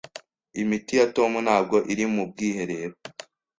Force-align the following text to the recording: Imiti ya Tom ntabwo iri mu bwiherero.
Imiti 0.61 0.93
ya 0.99 1.07
Tom 1.15 1.31
ntabwo 1.45 1.77
iri 1.91 2.05
mu 2.13 2.23
bwiherero. 2.29 2.95